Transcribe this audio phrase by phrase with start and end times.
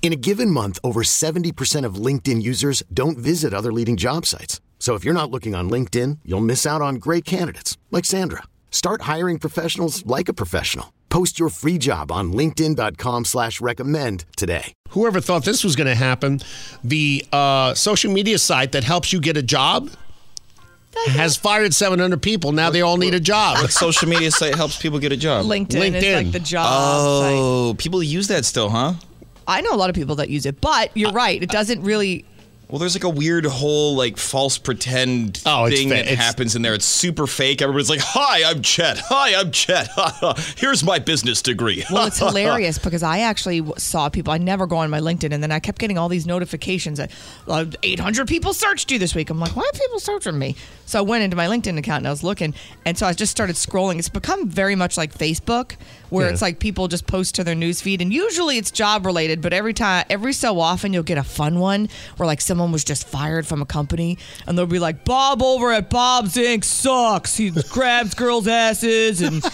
[0.00, 4.62] In a given month, over 70% of LinkedIn users don't visit other leading job sites.
[4.78, 8.44] So if you're not looking on LinkedIn, you'll miss out on great candidates like Sandra.
[8.70, 10.94] Start hiring professionals like a professional.
[11.10, 14.72] Post your free job on linkedin.com slash recommend today.
[14.90, 16.40] Whoever thought this was going to happen,
[16.84, 19.90] the uh, social media site that helps you get a job
[21.06, 22.52] has fired 700 people.
[22.52, 23.58] Now they all need a job.
[23.58, 25.46] What social media site helps people get a job?
[25.46, 26.14] LinkedIn, is LinkedIn.
[26.24, 27.34] like the job site.
[27.36, 28.94] Oh, people use that still, huh?
[29.48, 31.42] I know a lot of people that use it, but you're right.
[31.42, 32.24] It doesn't really.
[32.70, 36.60] Well, there's like a weird whole like false pretend Oh, thing fa- that happens in
[36.60, 36.74] there.
[36.74, 37.62] It's super fake.
[37.62, 38.98] Everybody's like, "Hi, I'm Chet.
[39.08, 39.88] Hi, I'm Chet.
[40.58, 44.34] Here's my business degree." Well, it's hilarious because I actually saw people.
[44.34, 47.10] I never go on my LinkedIn, and then I kept getting all these notifications that
[47.48, 49.30] uh, 800 people searched you this week.
[49.30, 50.54] I'm like, why are people searching me?
[50.84, 52.52] So I went into my LinkedIn account and I was looking,
[52.84, 53.98] and so I just started scrolling.
[53.98, 55.76] It's become very much like Facebook,
[56.10, 56.32] where Yeah.
[56.34, 59.72] it's like people just post to their newsfeed, and usually it's job related, but every
[59.72, 61.88] time, every so often, you'll get a fun one
[62.18, 65.72] where like someone was just fired from a company, and they'll be like, Bob over
[65.72, 66.64] at Bob's Inc.
[66.64, 67.36] sucks.
[67.36, 69.44] He grabs girls' asses and.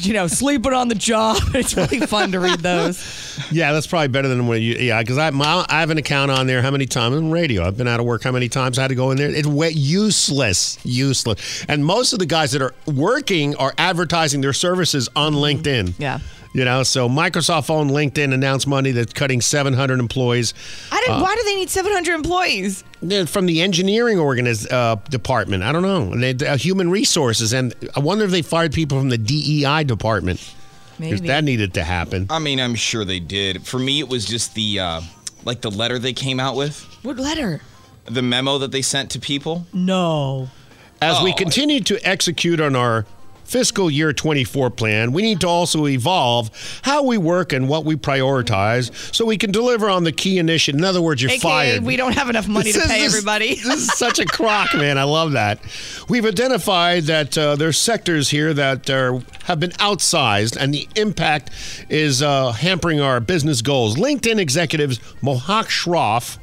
[0.00, 1.36] You know, sleeping on the job.
[1.54, 2.98] It's really fun to read those.
[3.52, 4.74] Yeah, that's probably better than what you.
[4.74, 6.60] Yeah, because I, I have an account on there.
[6.60, 7.64] How many times on radio?
[7.64, 8.24] I've been out of work.
[8.24, 9.30] How many times I had to go in there?
[9.30, 11.64] It's way, useless, useless.
[11.68, 15.94] And most of the guys that are working are advertising their services on LinkedIn.
[15.98, 16.18] Yeah.
[16.56, 20.54] You know, so Microsoft owned LinkedIn announced Monday that's cutting 700 employees
[20.90, 21.20] I didn't.
[21.20, 22.82] why do they need 700 employees?
[23.26, 25.62] From the engineering organiz- uh, department.
[25.62, 26.16] I don't know.
[26.16, 30.40] They, uh, human resources, and I wonder if they fired people from the DEI department.
[30.40, 31.26] 'Cause Maybe.
[31.28, 32.26] that needed to happen.
[32.30, 33.66] I mean, I'm sure they did.
[33.66, 35.00] For me, it was just the uh,
[35.44, 37.60] like the letter they came out with, What letter?
[38.06, 39.66] the memo that they sent to people.
[39.74, 40.48] No.
[41.02, 41.34] As we Oh.
[41.34, 43.04] continue to execute on our
[43.46, 46.50] fiscal year 24 plan, we need to also evolve
[46.82, 50.78] how we work and what we prioritize so we can deliver on the key initiative.
[50.78, 51.82] In other words, you're AKA, fired.
[51.84, 53.56] we don't have enough money This to pay this- everybody.
[53.66, 54.98] This is such a crock, man.
[54.98, 55.58] I love that.
[56.08, 61.50] We've identified that uh, there's sectors here that are, have been outsized, and the impact
[61.88, 63.96] is uh, hampering our business goals.
[63.96, 66.38] LinkedIn executives Mohawk Shroff.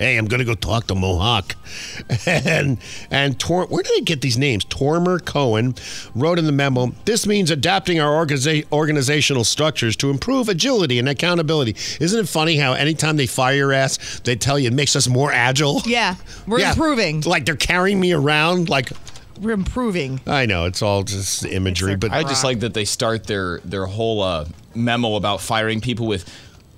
[0.00, 1.54] Hey, I'm gonna go talk to Mohawk,
[2.26, 2.78] and
[3.10, 4.64] and Tor- where do they get these names?
[4.64, 5.74] Tormer Cohen
[6.14, 6.92] wrote in the memo.
[7.04, 11.76] This means adapting our organiza- organizational structures to improve agility and accountability.
[12.02, 15.06] Isn't it funny how anytime they fire your ass, they tell you it makes us
[15.06, 15.82] more agile?
[15.84, 16.14] yeah,
[16.46, 16.70] we're Yeah.
[16.72, 17.20] improving.
[17.20, 18.70] Like they're carrying me around.
[18.70, 18.92] Like
[19.38, 20.18] We're improving.
[20.26, 23.24] I know it's all just imagery, It's a- but I just like that they start
[23.26, 26.24] their their whole uh, memo about firing people with,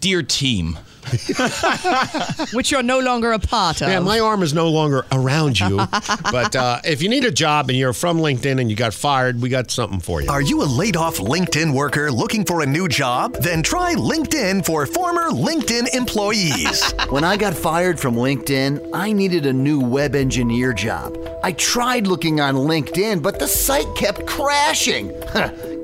[0.03, 0.77] "Dear team."
[2.53, 3.89] Which you're no longer a part of.
[3.89, 5.77] Yeah, my arm is no longer around you.
[6.31, 9.43] but uh, if you need a job and you're from LinkedIn and you got fired,
[9.43, 10.31] we got something for you.
[10.31, 13.35] Are you a laid off LinkedIn worker looking for a new job?
[13.35, 16.93] Then try LinkedIn for former LinkedIn employees.
[17.13, 21.19] When I got fired from LinkedIn, I needed a new web engineer job.
[21.43, 25.13] I tried looking on LinkedIn, but the site kept crashing.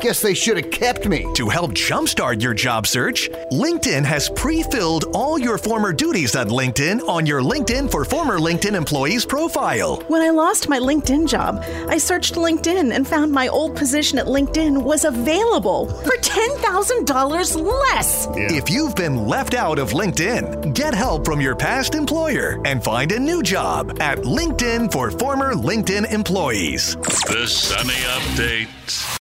[0.01, 1.27] Huh, Guess they should have kept me.
[1.35, 6.49] to help jumpstart your job search, LinkedIn has pre filled all your former duties on
[6.49, 9.97] LinkedIn on your LinkedIn for former LinkedIn employees profile.
[10.09, 14.27] When I lost my LinkedIn job, I searched LinkedIn and found my old position at
[14.27, 18.29] LinkedIn was available for $10,000 less.
[18.35, 23.12] If you've been left out of LinkedIn, get help from your past employer and find
[23.12, 26.94] a new job at LinkedIn for former LinkedIn employees.
[26.97, 28.69] The Sunny Update.